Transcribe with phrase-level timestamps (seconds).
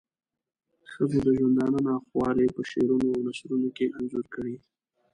[0.91, 4.55] ښځو د ژوندانه ناخوالی په شعرونو او نثرونو کې انځور کړې.